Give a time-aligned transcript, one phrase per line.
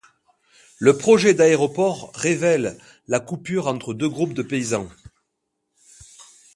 [0.79, 4.89] Le projet d'aéroport révèle la coupure entre deux groupes de paysans.